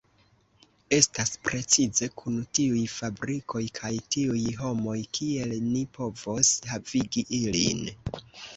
Estas 0.95 1.31
precize 1.47 2.07
kun 2.21 2.39
tiuj 2.59 2.79
fabrikoj 2.95 3.63
kaj 3.81 3.93
tiuj 4.17 4.41
homoj 4.63 4.97
kiel 5.21 5.55
ni 5.69 5.85
povos 6.01 6.53
havigi 6.73 7.29
ilin. 7.45 7.89